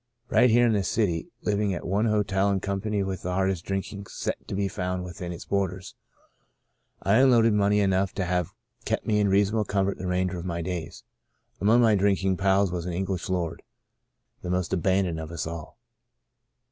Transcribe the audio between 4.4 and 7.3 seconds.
to be found within its borders, I